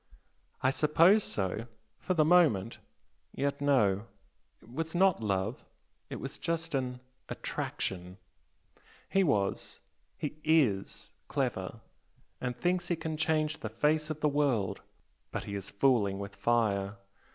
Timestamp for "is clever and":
10.43-12.57